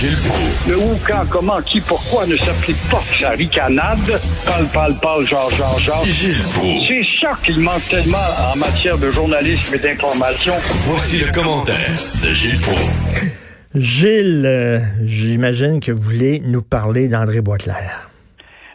[0.00, 0.68] Gilles Proulx.
[0.68, 3.98] Le où, quand, comment, qui, pourquoi ne s'applique pas sa ricanade?
[4.46, 6.04] Parle, parle, parle, genre, genre, genre.
[6.06, 6.86] Gilles Proulx.
[6.88, 8.16] C'est ça qu'il manque tellement
[8.52, 10.52] en matière de journalisme et d'information.
[10.88, 11.90] Voici le commentaire
[12.22, 13.40] de Gilles Proulx.
[13.74, 18.08] Gilles, euh, j'imagine que vous voulez nous parler d'André Boisclair.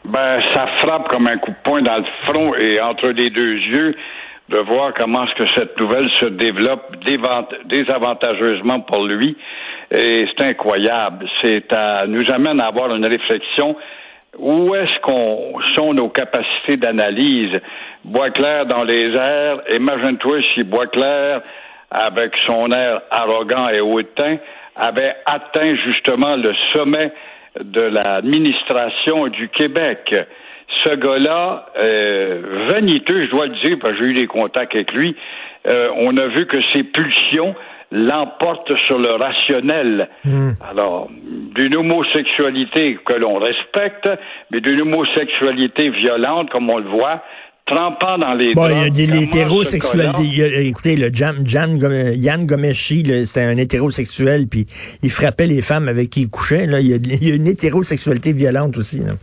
[0.05, 3.55] Ben, ça frappe comme un coup de poing dans le front et entre les deux
[3.55, 3.95] yeux
[4.49, 6.95] de voir comment est-ce que cette nouvelle se développe
[7.65, 9.35] désavantageusement pour lui.
[9.91, 11.27] Et c'est incroyable.
[11.41, 13.75] C'est à, nous amène à avoir une réflexion.
[14.37, 17.59] Où est-ce qu'on sont nos capacités d'analyse?
[18.03, 19.61] Boisclair dans les airs.
[19.75, 21.41] Imagine-toi si Boisclair,
[21.89, 24.37] avec son air arrogant et hautain,
[24.75, 27.11] avait atteint justement le sommet
[27.63, 30.13] de l'administration du Québec.
[30.83, 34.91] Ce gars-là, euh, vaniteux, je dois le dire, parce que j'ai eu des contacts avec
[34.93, 35.15] lui,
[35.67, 37.55] euh, on a vu que ses pulsions
[37.91, 40.09] l'emportent sur le rationnel.
[40.69, 41.09] Alors,
[41.55, 44.09] d'une homosexualité que l'on respecte,
[44.51, 47.21] mais d'une homosexualité violente, comme on le voit,
[47.65, 50.67] trempant dans les Bon, il y a des l'hétérosexualité.
[50.67, 54.65] Écoutez, le Jan, Jan Gom- Yann Gomeshi, c'était un hétérosexuel, puis
[55.01, 56.67] il frappait les femmes avec qui il couchait.
[56.67, 56.79] Là.
[56.79, 58.99] Il, y a, il y a une hétérosexualité violente aussi.
[58.99, 59.13] là.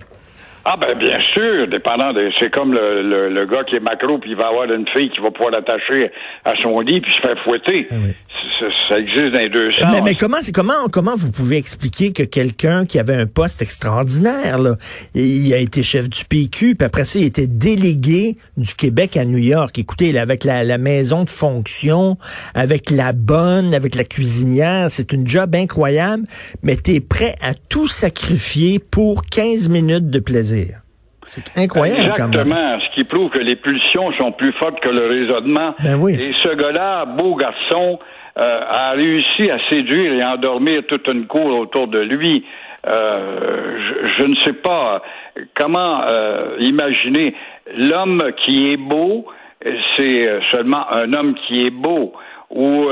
[0.64, 4.18] Ah ben bien sûr, dépendant de c'est comme le, le, le gars qui est macro
[4.18, 6.10] puis il va avoir une fille qui va pouvoir l'attacher
[6.44, 7.88] à son lit puis se faire fouetter.
[7.90, 8.12] Ah oui.
[8.60, 9.88] Ça, ça existe dans les deux sens.
[9.92, 13.60] Mais, mais comment, c'est- comment, comment vous pouvez expliquer que quelqu'un qui avait un poste
[13.62, 14.76] extraordinaire, là,
[15.14, 19.24] il a été chef du PQ, puis après ça, il était délégué du Québec à
[19.24, 19.78] New York?
[19.78, 22.16] Écoutez, là, avec la, la maison de fonction,
[22.54, 26.24] avec la bonne, avec la cuisinière, c'est une job incroyable,
[26.62, 30.51] mais tu es prêt à tout sacrifier pour 15 minutes de plaisir.
[31.24, 32.10] C'est incroyable.
[32.10, 35.74] Exactement, ce qui prouve que les pulsions sont plus fortes que le raisonnement.
[35.84, 36.14] Ben oui.
[36.14, 37.98] Et ce gars-là, beau garçon,
[38.38, 42.46] euh, a réussi à séduire et à endormir toute une cour autour de lui.
[42.86, 45.02] Euh, je, je ne sais pas
[45.54, 47.34] comment euh, imaginer
[47.76, 49.26] l'homme qui est beau,
[49.96, 52.14] c'est seulement un homme qui est beau.
[52.50, 52.86] Ou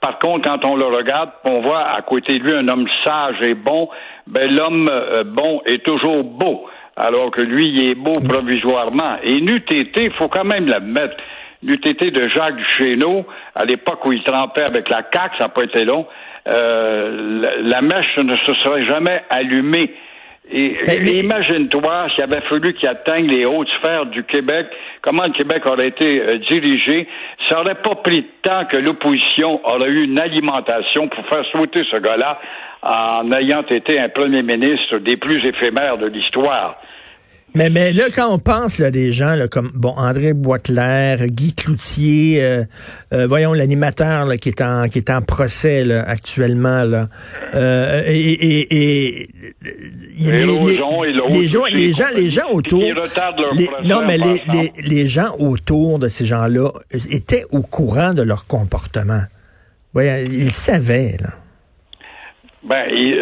[0.00, 3.36] par contre, quand on le regarde, on voit à côté de lui un homme sage
[3.42, 3.88] et bon,
[4.26, 4.88] ben l'homme
[5.34, 6.66] bon est toujours beau,
[6.96, 9.16] alors que lui, il est beau provisoirement.
[9.22, 11.16] Et NUTT, il faut quand même l'admettre,
[11.62, 15.64] l'UTT de Jacques Duchesneau, à l'époque où il trempait avec la CAQ, ça n'a pas
[15.64, 16.06] été long,
[16.48, 19.94] euh, la, la mèche ne se serait jamais allumée.
[20.48, 24.66] Et, et imagine-toi s'il avait fallu qu'il atteigne les hautes sphères du Québec,
[25.00, 27.06] comment le Québec aurait été euh, dirigé.
[27.48, 31.84] Ça n'aurait pas pris de temps que l'opposition aurait eu une alimentation pour faire sauter
[31.90, 32.40] ce gars-là
[32.82, 36.80] en ayant été un premier ministre des plus éphémères de l'histoire.
[37.54, 41.52] Mais, mais là, quand on pense là, des gens là, comme bon André Boisclair, Guy
[41.54, 42.64] Cloutier, euh,
[43.12, 47.08] euh, voyons l'animateur là, qui est en qui est en procès là, actuellement là,
[47.54, 49.28] euh, et, et,
[51.28, 52.82] les, gens, les gens, les gens autour,
[53.56, 56.70] les- non mais les, les, les gens autour de ces gens-là
[57.10, 59.22] étaient au courant de leur comportement.
[59.92, 61.30] Voyons, ils savaient là.
[62.62, 63.18] Ben, il-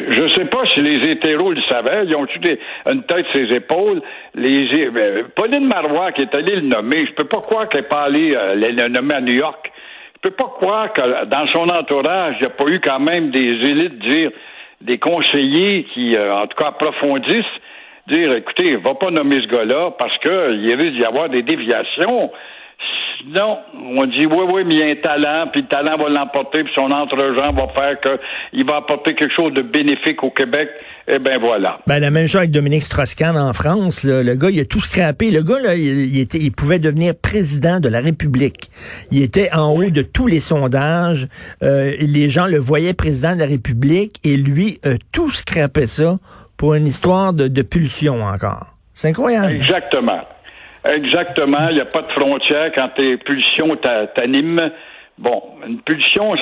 [0.00, 2.04] euh, je sais pas si les hétéros le savaient.
[2.06, 2.58] Ils ont eu des-
[2.90, 4.00] une tête ses épaules?
[4.34, 7.88] Les, ben, Pauline Marois, qui est allée le nommer, je peux pas croire qu'elle n'est
[7.88, 9.70] pas allée euh, le le nommer à New York.
[10.16, 13.30] Je peux pas croire que dans son entourage, il n'y a pas eu quand même
[13.30, 14.30] des élites dire,
[14.80, 17.44] des conseillers qui, euh, en tout cas, approfondissent,
[18.08, 22.30] dire, écoutez, va pas nommer ce gars-là parce qu'il risque d'y avoir des déviations.
[23.18, 26.08] Sinon, on dit oui, oui, mais il y a un talent, puis le talent va
[26.08, 30.68] l'emporter, puis son entre-gens va faire qu'il va apporter quelque chose de bénéfique au Québec.
[31.08, 31.78] Eh ben voilà.
[31.86, 34.04] Ben, la même chose avec Dominique Strauss-Kahn en France.
[34.04, 34.22] là.
[34.22, 35.30] Le gars, il a tout scrappé.
[35.30, 38.70] Le gars, là, il, il était, il pouvait devenir président de la République.
[39.10, 41.28] Il était en haut de tous les sondages.
[41.62, 46.16] Euh, les gens le voyaient président de la République et lui, euh, tout scrapé ça
[46.56, 48.66] pour une histoire de, de pulsion encore.
[48.94, 49.52] C'est incroyable.
[49.52, 50.22] Exactement.
[50.94, 51.68] Exactement.
[51.70, 54.70] Il n'y a pas de frontière quand tes pulsions t'a- t'animent.
[55.18, 56.34] Bon, une pulsion,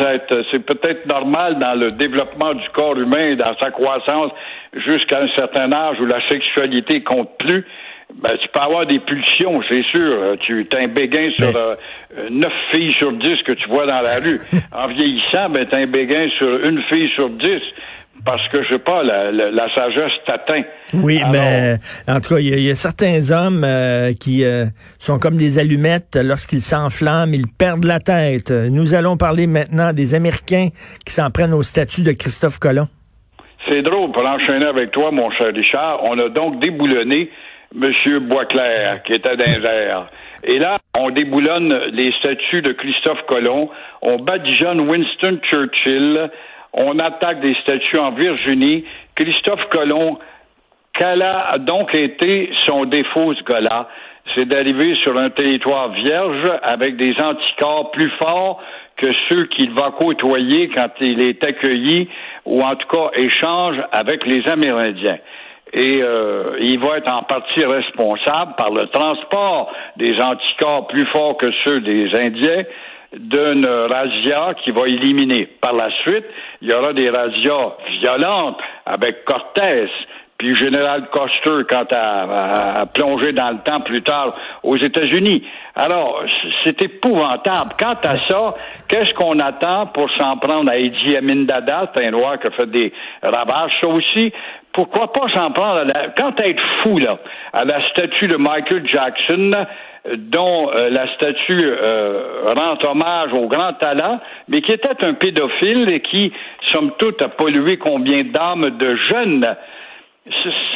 [0.51, 4.33] c'est peut-être normal dans le développement du corps humain, dans sa croissance,
[4.75, 7.65] jusqu'à un certain âge où la sexualité compte plus.
[8.17, 10.37] Ben, tu peux avoir des pulsions, c'est sûr.
[10.41, 11.77] Tu as un béguin sur Mais- euh,
[12.31, 14.41] neuf filles sur dix que tu vois dans la rue.
[14.73, 17.63] En vieillissant, ben, tu as un béguin sur une fille sur dix.
[18.25, 20.63] Parce que, je sais pas, la, la, la sagesse t'atteint.
[20.95, 21.77] Oui, Alors, mais
[22.09, 24.65] en tout cas, il y, y a certains hommes euh, qui euh,
[24.99, 28.51] sont comme des allumettes lorsqu'ils s'enflamment, ils perdent la tête.
[28.51, 30.69] Nous allons parler maintenant des Américains
[31.05, 32.87] qui s'en prennent au statut de Christophe Colomb.
[33.69, 37.31] C'est drôle, pour enchaîner avec toi, mon cher Richard, on a donc déboulonné
[37.75, 38.19] M.
[38.29, 40.07] Boisclair, qui était les airs.
[40.45, 43.71] Et là, on déboulonne les statues de Christophe Colomb,
[44.03, 46.31] on badigeonne Winston Churchill,
[46.75, 48.85] on attaque des statues en Virginie.
[49.15, 50.19] Christophe Colomb,
[50.93, 53.89] quel a donc été son défaut, ce gars-là?
[54.35, 58.63] C'est d'arriver sur un territoire vierge avec des anticorps plus forts
[58.97, 62.09] que ceux qu'il va côtoyer quand il est accueilli
[62.45, 65.19] ou en tout cas échange avec les Amérindiens
[65.75, 71.37] et euh, il va être en partie responsable par le transport des anticorps plus forts
[71.37, 72.63] que ceux des Indiens
[73.19, 75.47] d'une razzia qui va éliminer.
[75.61, 76.25] Par la suite,
[76.63, 79.89] il y aura des razzias violentes avec Cortés,
[80.39, 85.47] puis le général Custer quant à, à, plonger dans le temps plus tard aux États-Unis.
[85.77, 86.23] Alors,
[86.65, 87.71] c'est épouvantable.
[87.79, 88.55] Quant à ça,
[88.89, 92.51] qu'est-ce qu'on attend pour s'en prendre à Idi Amin Dada, c'est un roi qui a
[92.51, 94.33] fait des ravages, ça aussi,
[94.73, 97.19] pourquoi pas s'en prendre à la, quand être fou, là,
[97.53, 99.53] à la statue de Michael Jackson,
[100.17, 105.91] dont euh, la statue euh, rend hommage au grand talent, mais qui était un pédophile
[105.91, 106.33] et qui,
[106.73, 109.47] somme toute, a pollué combien d'âmes de jeunes.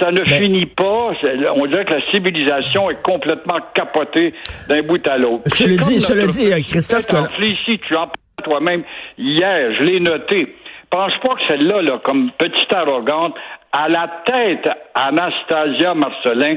[0.00, 1.12] Ça ne finit pas.
[1.56, 4.34] On dirait que la civilisation est complètement capotée
[4.68, 5.44] d'un bout à l'autre.
[5.54, 7.06] Je le dis, je le dis, Christophe.
[7.40, 8.08] Ici, tu en
[8.44, 8.82] toi-même
[9.16, 10.54] hier, je l'ai noté.
[10.90, 13.34] Pense pas que celle-là, là, comme petite arrogante,
[13.72, 16.56] à la tête Anastasia Marcelin,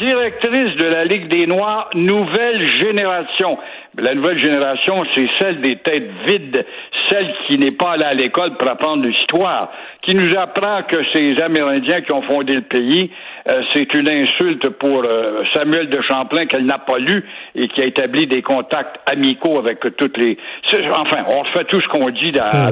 [0.00, 3.58] directrice de la Ligue des Noirs, nouvelle génération.
[3.96, 6.64] La nouvelle génération, c'est celle des têtes vides,
[7.10, 9.70] celle qui n'est pas allée à l'école pour apprendre l'histoire,
[10.02, 13.10] qui nous apprend que ces Amérindiens qui ont fondé le pays,
[13.50, 17.24] euh, c'est une insulte pour euh, Samuel de Champlain qu'elle n'a pas lu
[17.54, 20.36] et qui a établi des contacts amicaux avec toutes les.
[20.92, 22.70] Enfin, on fait tout ce qu'on dit à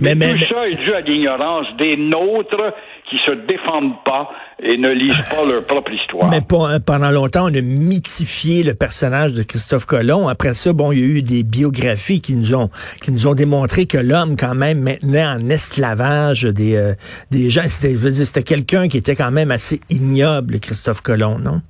[0.00, 2.72] mais, mais, tout ça est dû à l'ignorance des nôtres
[3.08, 4.30] qui se défendent pas
[4.60, 6.30] et ne lisent pas leur propre histoire.
[6.30, 10.28] Mais pendant longtemps, on a mythifié le personnage de Christophe Colomb.
[10.28, 12.70] Après ça, bon, il y a eu des biographies qui nous ont
[13.02, 16.94] qui nous ont démontré que l'homme, quand même, maintenait en esclavage des euh,
[17.30, 17.62] des gens.
[17.66, 21.60] C'était, c'était quelqu'un qui était quand même assez ignoble, Christophe Colomb, non?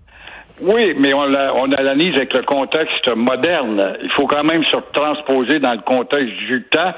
[0.62, 3.99] Oui, mais on, on analyse avec le contexte moderne.
[4.03, 6.94] Il faut quand même se transposer dans le contexte du temps.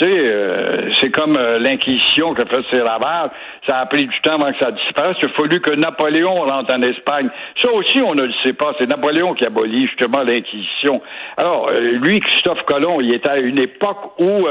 [0.00, 3.30] Tu sais, euh, c'est comme euh, l'Inquisition qui a fait ses ravages.
[3.68, 5.16] Ça a pris du temps avant que ça disparaisse.
[5.20, 7.28] Il a fallu que Napoléon rentre en Espagne.
[7.60, 8.72] Ça aussi, on ne le sait pas.
[8.78, 11.02] C'est Napoléon qui abolit justement l'Inquisition.
[11.36, 14.46] Alors, euh, lui, Christophe Colomb, il était à une époque où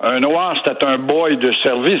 [0.00, 2.00] un noir, c'était un boy de service.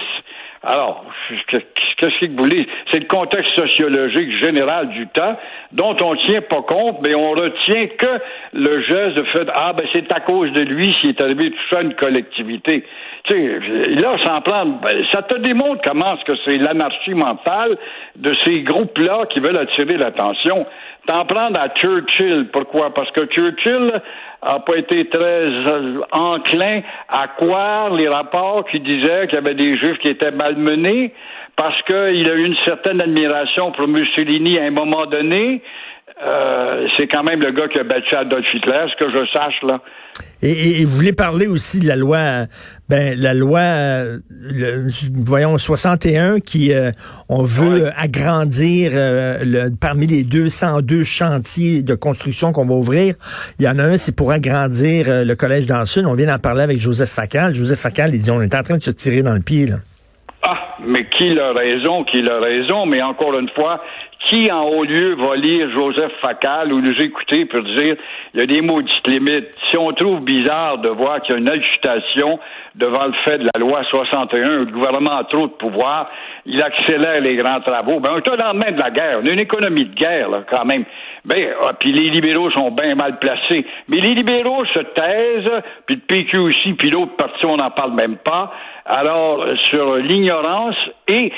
[0.66, 1.04] Alors,
[1.48, 2.66] qu'est-ce que vous voulez?
[2.90, 5.36] C'est le contexte sociologique général du temps
[5.72, 8.20] dont on ne tient pas compte, mais on retient que
[8.52, 11.68] le geste de fait Ah, ben c'est à cause de lui s'il est arrivé tout
[11.70, 12.84] ça une collectivité.
[13.24, 13.60] Tu sais,
[14.00, 17.76] là, s'en prendre, ben, ça te démontre comment est-ce que c'est l'anarchie mentale
[18.16, 20.66] de ces groupes-là qui veulent attirer l'attention.
[21.06, 22.48] T'en prendre à Churchill.
[22.50, 22.94] Pourquoi?
[22.94, 24.00] Parce que Churchill
[24.40, 29.54] a pas été très euh, enclin à croire les rapports qui disaient qu'il y avait
[29.54, 31.12] des Juifs qui étaient malmenés
[31.56, 35.62] parce qu'il a eu une certaine admiration pour Mussolini à un moment donné.
[36.24, 39.62] Euh, c'est quand même le gars qui a battu Adolf Hitler, ce que je sache,
[39.62, 39.80] là.
[40.42, 42.46] Et, vous voulez parler aussi de la loi,
[42.88, 43.62] ben la loi,
[45.12, 46.92] voyons 61 qui, euh,
[47.28, 53.16] on veut agrandir euh, le, parmi les 202 chantiers de construction qu'on va ouvrir.
[53.58, 56.04] Il y en a un, c'est pour agrandir le collège d'Anson.
[56.06, 57.54] On vient d'en parler avec Joseph Facal.
[57.54, 59.76] Joseph Facal, il dit on est en train de se tirer dans le pied là.
[60.46, 63.80] Ah, mais qui a raison, qui a raison, mais encore une fois,
[64.28, 67.96] qui en haut lieu va lire Joseph Facal ou nous écouter pour dire
[68.34, 69.48] il y a des maudites limites.
[69.70, 72.38] Si on trouve bizarre de voir qu'il y a une agitation
[72.74, 76.10] devant le fait de la loi 61 où le gouvernement a trop de pouvoir,
[76.46, 78.00] il accélère les grands travaux.
[78.00, 79.20] Ben, on est au lendemain de la guerre.
[79.22, 80.84] On a une économie de guerre, là, quand même.
[81.24, 83.64] Ben, ah, puis les libéraux sont bien mal placés.
[83.88, 87.94] Mais les libéraux se taisent, puis le PQ aussi, puis l'autre parti, on n'en parle
[87.94, 88.52] même pas.
[88.86, 90.76] Alors, sur l'ignorance
[91.08, 91.32] et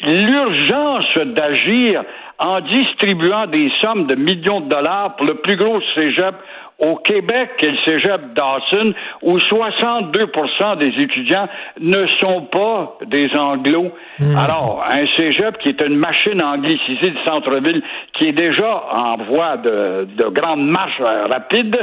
[0.00, 2.02] l'urgence d'agir
[2.38, 6.34] en distribuant des sommes de millions de dollars pour le plus gros cégep
[6.78, 8.92] au Québec, est le cégep Dawson,
[9.22, 11.48] où 62% des étudiants
[11.80, 13.92] ne sont pas des anglos.
[14.18, 14.36] Hmm.
[14.36, 19.56] Alors, un cégep qui est une machine anglicisée du centre-ville, qui est déjà en voie
[19.56, 21.78] de, de grande marche euh, rapide,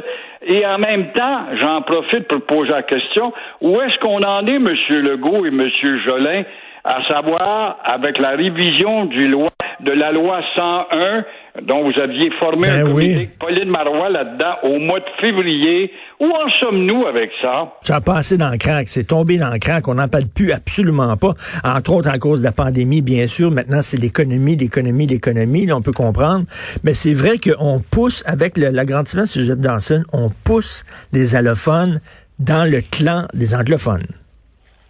[0.46, 4.56] et en même temps, j'en profite pour poser la question, où est-ce qu'on en est,
[4.56, 4.76] M.
[4.90, 5.70] Legault et M.
[6.06, 6.44] Jolin,
[6.84, 9.48] à savoir avec la révision du loi
[9.80, 11.24] de la loi 101
[11.62, 13.30] dont vous aviez formé Ben un comité, oui.
[13.40, 15.92] Pauline Marois là-dedans, au mois de février.
[16.20, 17.74] Où en sommes-nous avec ça?
[17.82, 20.52] Ça a passé dans le crack, c'est tombé dans le crack, on n'en parle plus
[20.52, 21.34] absolument pas.
[21.64, 23.52] Entre autres à cause de la pandémie, bien sûr.
[23.52, 26.46] Maintenant, c'est l'économie, l'économie, l'économie, là, on peut comprendre.
[26.84, 32.00] Mais c'est vrai qu'on pousse, avec l'agrandissement sur Jeff Dawson, on pousse les allophones
[32.40, 34.08] dans le clan des anglophones.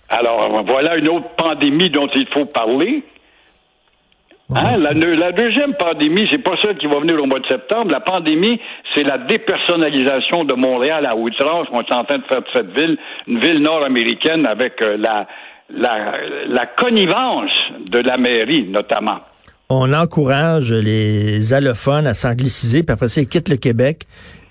[0.10, 3.04] Alors, voilà une autre pandémie dont il faut parler.
[4.54, 7.48] Hein, la, deux- la deuxième pandémie, c'est pas celle qui va venir au mois de
[7.48, 7.90] septembre.
[7.92, 8.60] La pandémie,
[8.94, 11.68] c'est la dépersonnalisation de Montréal à outrance.
[11.72, 12.98] On est en train de faire de cette ville
[13.28, 15.28] une ville nord-américaine avec euh, la,
[15.70, 16.14] la,
[16.48, 17.52] la connivence
[17.92, 19.20] de la mairie, notamment.
[19.70, 24.04] On encourage les allophones à s'angliciser, puis après ça, ils quittent le Québec,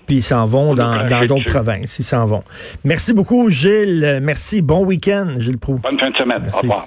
[0.05, 1.97] puis ils s'en vont dans dans d'autres provinces.
[1.99, 2.41] Ils s'en vont.
[2.83, 4.19] Merci beaucoup, Gilles.
[4.21, 4.61] Merci.
[4.61, 5.79] Bon week-end, Gilles Proux.
[5.81, 6.41] Bonne fin de semaine.
[6.41, 6.57] Merci.
[6.57, 6.81] Au revoir.